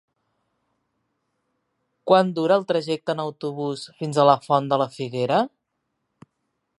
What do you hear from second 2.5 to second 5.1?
el trajecte en autobús fins a la Font de la